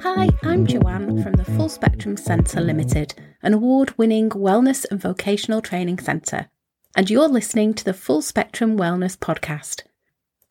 [0.00, 5.60] Hi, I'm Joanne from the Full Spectrum Centre Limited, an award winning wellness and vocational
[5.60, 6.48] training centre,
[6.94, 9.82] and you're listening to the Full Spectrum Wellness Podcast.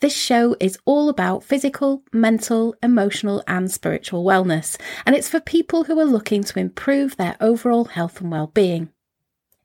[0.02, 5.86] This show is all about physical, mental, emotional, and spiritual wellness, and it's for people
[5.86, 8.90] who are looking to improve their overall health and well-being.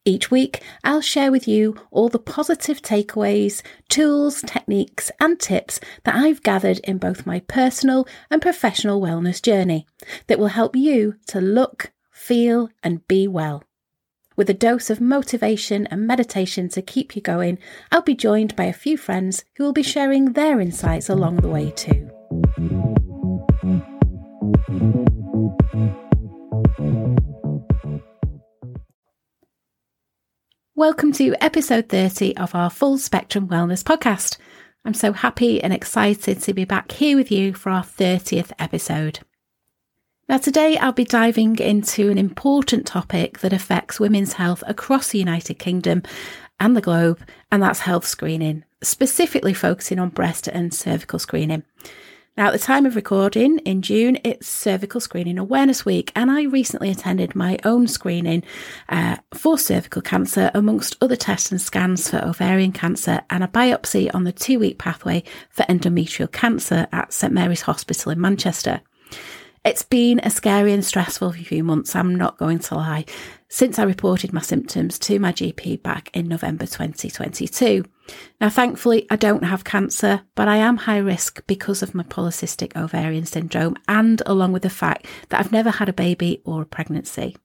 [0.06, 3.60] Each week, I'll share with you all the positive takeaways,
[3.90, 9.86] tools, techniques, and tips that I've gathered in both my personal and professional wellness journey
[10.26, 13.62] that will help you to look, feel, and be well.
[14.36, 17.58] With a dose of motivation and meditation to keep you going,
[17.92, 21.48] I'll be joined by a few friends who will be sharing their insights along the
[21.48, 22.08] way too.
[30.80, 34.38] Welcome to episode 30 of our Full Spectrum Wellness podcast.
[34.82, 39.18] I'm so happy and excited to be back here with you for our 30th episode.
[40.26, 45.18] Now, today I'll be diving into an important topic that affects women's health across the
[45.18, 46.02] United Kingdom
[46.58, 47.20] and the globe,
[47.52, 51.62] and that's health screening, specifically focusing on breast and cervical screening.
[52.40, 56.44] Now, at the time of recording in June, it's Cervical Screening Awareness Week, and I
[56.44, 58.44] recently attended my own screening
[58.88, 64.10] uh, for cervical cancer, amongst other tests and scans for ovarian cancer, and a biopsy
[64.14, 68.80] on the two week pathway for endometrial cancer at St Mary's Hospital in Manchester.
[69.62, 73.04] It's been a scary and stressful few months, I'm not going to lie,
[73.50, 77.84] since I reported my symptoms to my GP back in November 2022.
[78.40, 82.76] Now, thankfully, I don't have cancer, but I am high risk because of my polycystic
[82.76, 86.66] ovarian syndrome and along with the fact that I've never had a baby or a
[86.66, 87.36] pregnancy.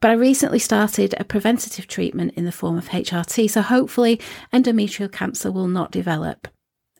[0.00, 4.20] But I recently started a preventative treatment in the form of HRT, so hopefully
[4.52, 6.46] endometrial cancer will not develop.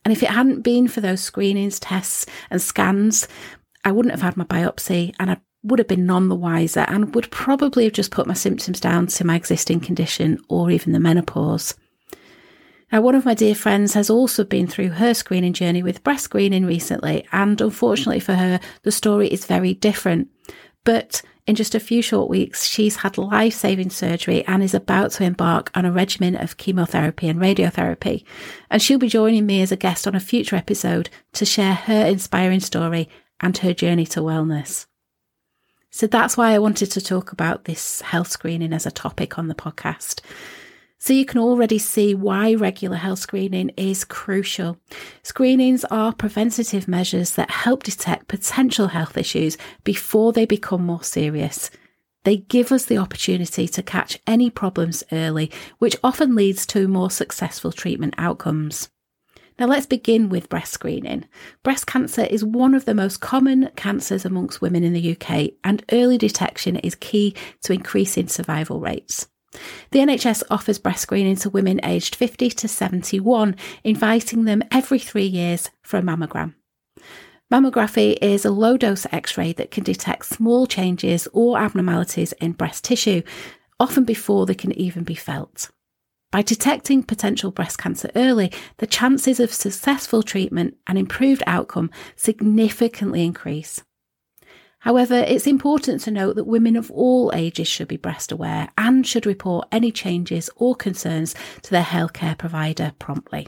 [0.04, 3.28] And if it hadn't been for those screenings, tests, and scans,
[3.84, 7.14] I wouldn't have had my biopsy and I would have been none the wiser and
[7.14, 11.00] would probably have just put my symptoms down to my existing condition or even the
[11.00, 11.74] menopause.
[12.92, 16.24] Now, one of my dear friends has also been through her screening journey with breast
[16.24, 20.28] screening recently, and unfortunately for her, the story is very different.
[20.84, 25.12] But in just a few short weeks, she's had life saving surgery and is about
[25.12, 28.24] to embark on a regimen of chemotherapy and radiotherapy.
[28.70, 32.06] And she'll be joining me as a guest on a future episode to share her
[32.06, 33.08] inspiring story
[33.40, 34.86] and her journey to wellness.
[35.94, 39.46] So that's why I wanted to talk about this health screening as a topic on
[39.46, 40.22] the podcast.
[40.98, 44.76] So you can already see why regular health screening is crucial.
[45.22, 51.70] Screenings are preventative measures that help detect potential health issues before they become more serious.
[52.24, 57.12] They give us the opportunity to catch any problems early, which often leads to more
[57.12, 58.88] successful treatment outcomes.
[59.58, 61.26] Now, let's begin with breast screening.
[61.62, 65.84] Breast cancer is one of the most common cancers amongst women in the UK, and
[65.92, 69.28] early detection is key to increasing survival rates.
[69.92, 73.54] The NHS offers breast screening to women aged 50 to 71,
[73.84, 76.54] inviting them every three years for a mammogram.
[77.52, 82.52] Mammography is a low dose x ray that can detect small changes or abnormalities in
[82.52, 83.22] breast tissue,
[83.78, 85.70] often before they can even be felt.
[86.34, 93.24] By detecting potential breast cancer early, the chances of successful treatment and improved outcome significantly
[93.24, 93.84] increase.
[94.80, 99.06] However, it's important to note that women of all ages should be breast aware and
[99.06, 103.46] should report any changes or concerns to their healthcare provider promptly.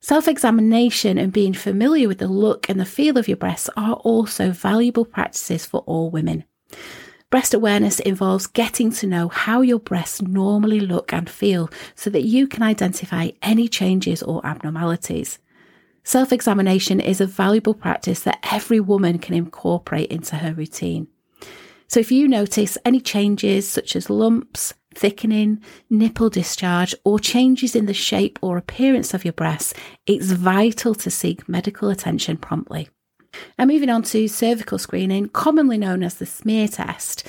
[0.00, 3.96] Self examination and being familiar with the look and the feel of your breasts are
[3.96, 6.44] also valuable practices for all women.
[7.30, 12.24] Breast awareness involves getting to know how your breasts normally look and feel so that
[12.24, 15.38] you can identify any changes or abnormalities.
[16.02, 21.06] Self examination is a valuable practice that every woman can incorporate into her routine.
[21.86, 27.86] So, if you notice any changes such as lumps, thickening, nipple discharge, or changes in
[27.86, 29.72] the shape or appearance of your breasts,
[30.04, 32.88] it's vital to seek medical attention promptly.
[33.58, 37.26] Now, moving on to cervical screening, commonly known as the smear test.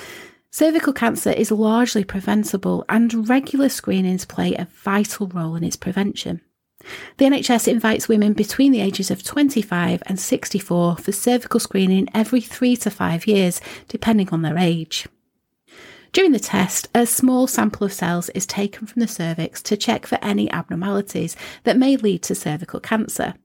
[0.50, 6.42] Cervical cancer is largely preventable, and regular screenings play a vital role in its prevention.
[7.18, 12.42] The NHS invites women between the ages of 25 and 64 for cervical screening every
[12.42, 15.08] three to five years, depending on their age.
[16.12, 20.06] During the test, a small sample of cells is taken from the cervix to check
[20.06, 23.36] for any abnormalities that may lead to cervical cancer.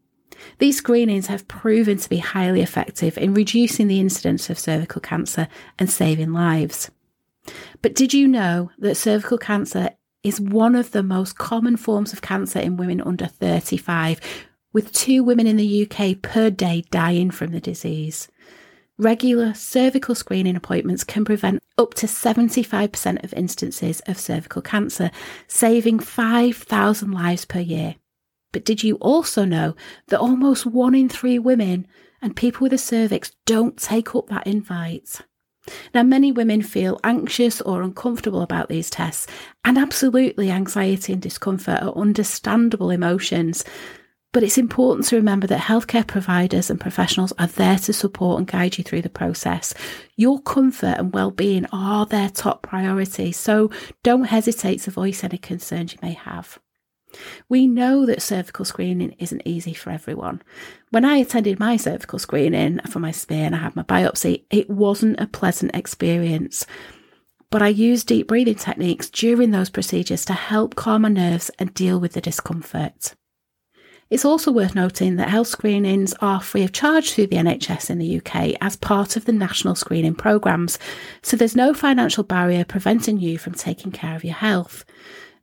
[0.59, 5.49] These screenings have proven to be highly effective in reducing the incidence of cervical cancer
[5.79, 6.91] and saving lives.
[7.83, 9.91] But did you know that cervical cancer
[10.23, 14.21] is one of the most common forms of cancer in women under 35,
[14.73, 18.29] with two women in the UK per day dying from the disease.
[18.99, 25.11] Regular cervical screening appointments can prevent up to 75% of instances of cervical cancer,
[25.47, 27.95] saving 5,000 lives per year.
[28.57, 29.77] But did you also know
[30.09, 31.87] that almost one in three women
[32.23, 35.21] and people with a cervix don't take up that invite?
[35.93, 39.27] Now, many women feel anxious or uncomfortable about these tests,
[39.63, 43.63] and absolutely anxiety and discomfort are understandable emotions.
[44.33, 48.47] But it's important to remember that healthcare providers and professionals are there to support and
[48.47, 49.75] guide you through the process.
[50.17, 53.71] Your comfort and well-being are their top priority, so
[54.03, 56.59] don't hesitate to voice any concerns you may have.
[57.49, 60.43] We know that cervical screening isn't easy for everyone.
[60.91, 64.71] When I attended my cervical screening for my smear and I had my biopsy, it
[64.71, 66.67] wasn't a pleasant experience.
[67.51, 71.73] But I used deep breathing techniques during those procedures to help calm my nerves and
[71.75, 73.15] deal with the discomfort.
[74.09, 77.99] It's also worth noting that health screenings are free of charge through the NHS in
[77.99, 80.79] the UK as part of the national screening programmes,
[81.23, 84.85] so there's no financial barrier preventing you from taking care of your health.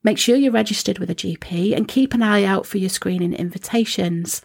[0.04, 3.34] Make sure you're registered with a GP and keep an eye out for your screening
[3.34, 4.42] invitations.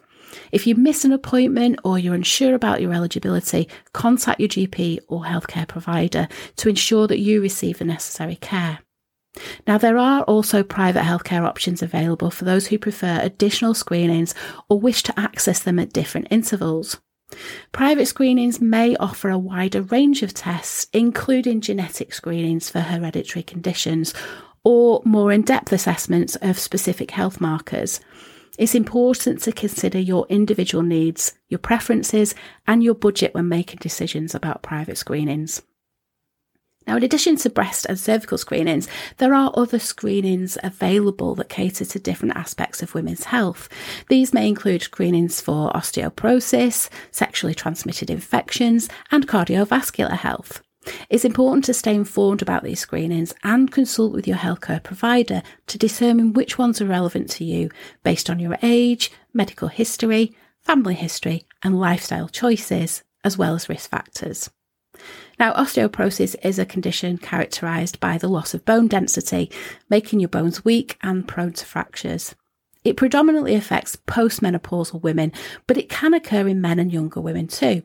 [0.53, 5.25] If you miss an appointment or you're unsure about your eligibility, contact your GP or
[5.25, 8.81] healthcare provider to ensure that you receive the necessary care.
[9.67, 14.35] Now, there are also private healthcare options available for those who prefer additional screenings
[14.69, 17.01] or wish to access them at different intervals.
[17.73, 24.15] Private screenings may offer a wider range of tests, including genetic screenings for hereditary conditions
[24.69, 28.01] or more in depth assessments of specific health markers.
[28.59, 32.35] It's important to consider your individual needs, your preferences,
[32.67, 35.63] and your budget when making decisions about private screenings.
[36.87, 41.87] Now, in addition to breast and cervical screenings, there are other screenings available that cater
[41.87, 43.71] to different aspects of women's health.
[44.11, 50.61] These may include screenings for osteoporosis, sexually transmitted infections, and cardiovascular health.
[51.09, 55.79] It's important to stay informed about these screenings and consult with your healthcare provider to
[55.79, 57.71] determine which ones are relevant to you
[58.03, 63.91] based on your age, medical history, family history, and lifestyle choices, as well as risk
[63.91, 64.51] factors.
[65.39, 69.51] Now, osteoporosis is a condition characterised by the loss of bone density,
[69.89, 72.35] making your bones weak and prone to fractures.
[72.85, 75.33] It predominantly affects postmenopausal women,
[75.67, 77.83] but it can occur in men and younger women too.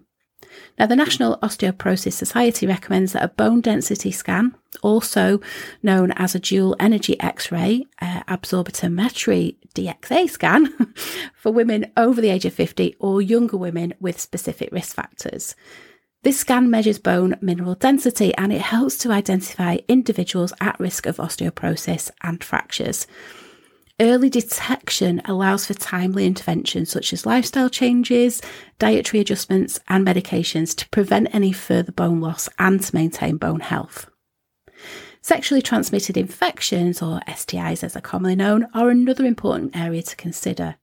[0.79, 5.39] Now, the National Osteoporosis Society recommends that a bone density scan, also
[5.81, 10.93] known as a dual energy X ray uh, absorptiometry DXA scan,
[11.35, 15.55] for women over the age of 50 or younger women with specific risk factors.
[16.23, 21.17] This scan measures bone mineral density and it helps to identify individuals at risk of
[21.17, 23.07] osteoporosis and fractures.
[23.99, 28.41] Early detection allows for timely interventions such as lifestyle changes,
[28.79, 34.09] dietary adjustments, and medications to prevent any further bone loss and to maintain bone health.
[35.21, 40.75] Sexually transmitted infections, or STIs as they're commonly known, are another important area to consider.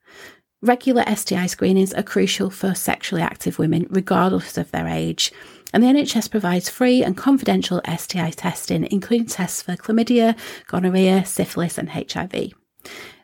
[0.62, 5.32] Regular STI screenings are crucial for sexually active women, regardless of their age.
[5.72, 10.36] And the NHS provides free and confidential STI testing, including tests for chlamydia,
[10.68, 12.54] gonorrhea, syphilis, and HIV.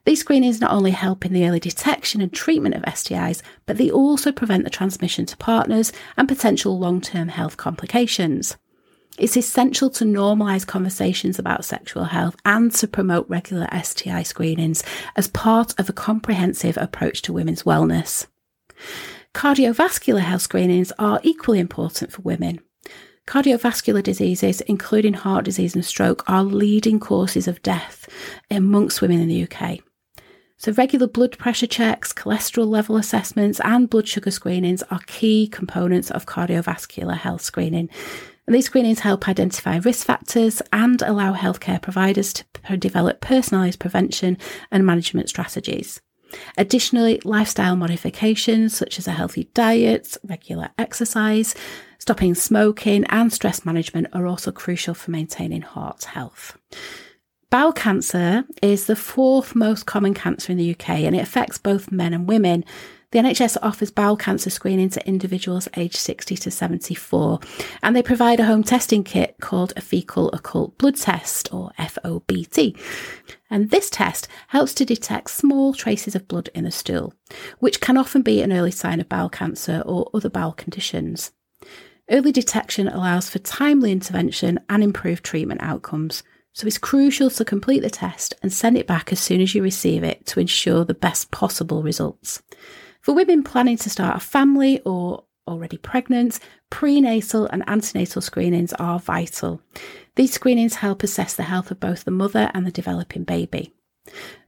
[0.05, 3.91] These screenings not only help in the early detection and treatment of STIs, but they
[3.91, 8.57] also prevent the transmission to partners and potential long term health complications.
[9.19, 14.85] It's essential to normalise conversations about sexual health and to promote regular STI screenings
[15.17, 18.27] as part of a comprehensive approach to women's wellness.
[19.35, 22.61] Cardiovascular health screenings are equally important for women.
[23.27, 28.09] Cardiovascular diseases, including heart disease and stroke, are leading causes of death
[28.51, 29.81] amongst women in the UK.
[30.59, 36.11] So, regular blood pressure checks, cholesterol level assessments, and blood sugar screenings are key components
[36.11, 37.91] of cardiovascular health screening,
[38.47, 44.39] and these screenings help identify risk factors and allow healthcare providers to develop personalised prevention
[44.71, 46.01] and management strategies.
[46.57, 51.55] Additionally, lifestyle modifications such as a healthy diet, regular exercise,
[51.99, 56.57] stopping smoking, and stress management are also crucial for maintaining heart health.
[57.49, 61.93] Bowel cancer is the fourth most common cancer in the UK and it affects both
[61.93, 62.65] men and women.
[63.13, 67.39] The NHS offers bowel cancer screening to individuals aged 60 to 74,
[67.83, 72.77] and they provide a home testing kit called a fecal occult blood test, or FOBT.
[73.49, 77.15] And this test helps to detect small traces of blood in the stool,
[77.61, 81.31] which can often be an early sign of bowel cancer or other bowel conditions.
[82.09, 86.23] Early detection allows for timely intervention and improved treatment outcomes.
[86.53, 89.63] So it's crucial to complete the test and send it back as soon as you
[89.63, 92.43] receive it to ensure the best possible results.
[93.03, 96.39] For women planning to start a family or already pregnant,
[96.71, 99.61] prenatal and antenatal screenings are vital.
[100.15, 103.75] These screenings help assess the health of both the mother and the developing baby.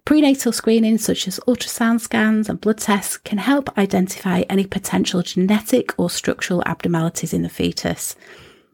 [0.04, 5.92] Prenatal screenings such as ultrasound scans and blood tests can help identify any potential genetic
[5.98, 8.16] or structural abnormalities in the fetus.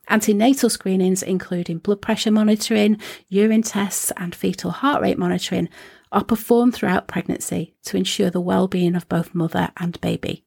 [0.08, 2.98] Antenatal screenings, including blood pressure monitoring,
[3.28, 5.68] urine tests, and fetal heart rate monitoring,
[6.12, 10.44] are performed throughout pregnancy to ensure the well-being of both mother and baby.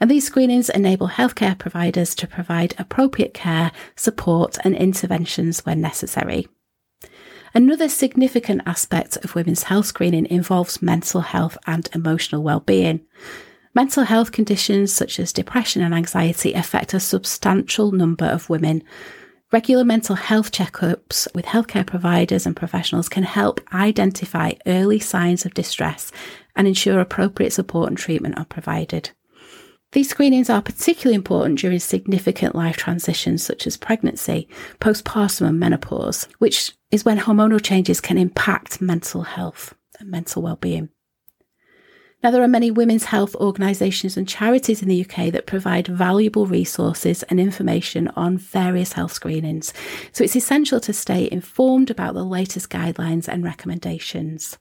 [0.00, 6.48] And these screenings enable healthcare providers to provide appropriate care, support, and interventions when necessary.
[7.56, 13.00] Another significant aspect of women's health screening involves mental health and emotional well-being.
[13.74, 18.82] Mental health conditions such as depression and anxiety affect a substantial number of women.
[19.52, 25.54] Regular mental health checkups with healthcare providers and professionals can help identify early signs of
[25.54, 26.10] distress
[26.56, 29.10] and ensure appropriate support and treatment are provided.
[29.92, 34.48] These screenings are particularly important during significant life transitions such as pregnancy,
[34.80, 40.88] postpartum, and menopause, which is when hormonal changes can impact mental health and mental well-being.
[42.22, 46.46] Now, there are many women's health organisations and charities in the UK that provide valuable
[46.46, 49.74] resources and information on various health screenings.
[50.12, 54.56] So it's essential to stay informed about the latest guidelines and recommendations.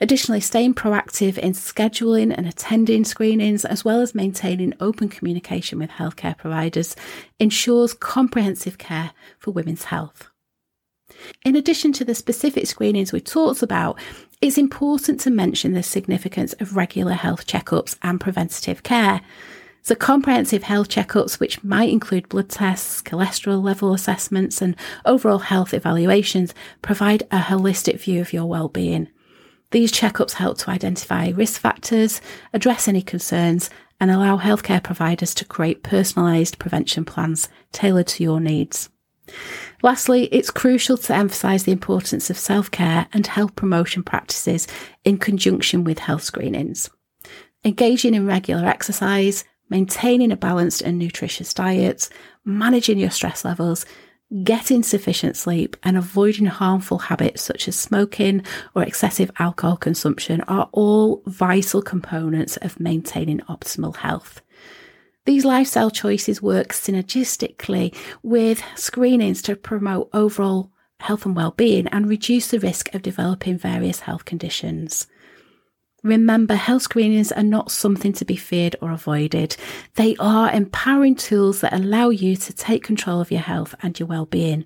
[0.00, 5.90] Additionally, staying proactive in scheduling and attending screenings, as well as maintaining open communication with
[5.90, 6.94] healthcare providers,
[7.40, 9.10] ensures comprehensive care
[9.40, 10.30] for women's health.
[11.44, 13.98] In addition to the specific screenings we talked about,
[14.40, 19.20] it's important to mention the significance of regular health checkups and preventative care.
[19.82, 25.72] So, comprehensive health checkups, which might include blood tests, cholesterol level assessments, and overall health
[25.72, 29.08] evaluations, provide a holistic view of your well-being.
[29.70, 32.20] These checkups help to identify risk factors,
[32.52, 33.70] address any concerns,
[34.00, 38.90] and allow healthcare providers to create personalised prevention plans tailored to your needs.
[39.82, 44.66] Lastly, it's crucial to emphasise the importance of self care and health promotion practices
[45.04, 46.90] in conjunction with health screenings.
[47.64, 52.08] Engaging in regular exercise, maintaining a balanced and nutritious diet,
[52.44, 53.84] managing your stress levels,
[54.44, 58.42] getting sufficient sleep and avoiding harmful habits such as smoking
[58.74, 64.42] or excessive alcohol consumption are all vital components of maintaining optimal health.
[65.28, 70.70] These lifestyle choices work synergistically with screenings to promote overall
[71.00, 75.06] health and well-being and reduce the risk of developing various health conditions.
[76.02, 79.54] Remember, health screenings are not something to be feared or avoided.
[79.96, 84.06] They are empowering tools that allow you to take control of your health and your
[84.06, 84.64] well-being.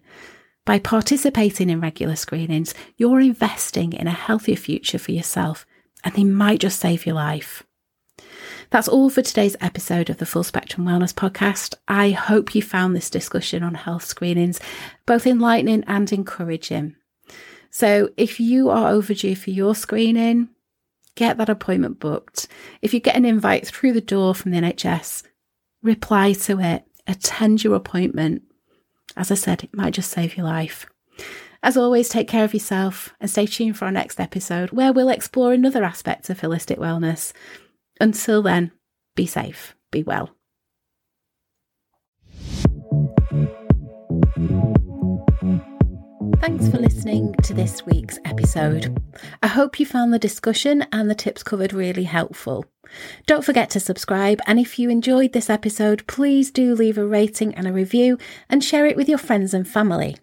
[0.64, 5.66] By participating in regular screenings, you're investing in a healthier future for yourself,
[6.04, 7.64] and they might just save your life.
[8.72, 11.74] That's all for today's episode of the Full Spectrum Wellness Podcast.
[11.88, 14.60] I hope you found this discussion on health screenings
[15.04, 16.96] both enlightening and encouraging.
[17.68, 20.48] So, if you are overdue for your screening,
[21.16, 22.48] get that appointment booked.
[22.80, 25.22] If you get an invite through the door from the NHS,
[25.82, 28.42] reply to it, attend your appointment.
[29.18, 30.86] As I said, it might just save your life.
[31.62, 35.10] As always, take care of yourself and stay tuned for our next episode where we'll
[35.10, 37.34] explore another aspect of holistic wellness.
[38.02, 38.72] Until then,
[39.14, 40.34] be safe, be well.
[46.40, 49.00] Thanks for listening to this week's episode.
[49.40, 52.64] I hope you found the discussion and the tips covered really helpful.
[53.26, 57.54] Don't forget to subscribe, and if you enjoyed this episode, please do leave a rating
[57.54, 58.18] and a review
[58.48, 60.16] and share it with your friends and family.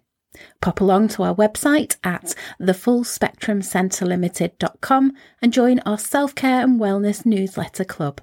[0.60, 7.84] Pop along to our website at thefullspectrumcentrelimited.com and join our self care and wellness newsletter
[7.84, 8.22] club.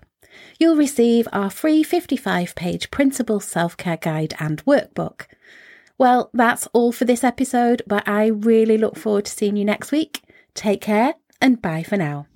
[0.60, 5.26] You'll receive our free 55 page printable self care guide and workbook.
[5.98, 9.92] Well, that's all for this episode, but I really look forward to seeing you next
[9.92, 10.22] week.
[10.54, 12.28] Take care and bye for now.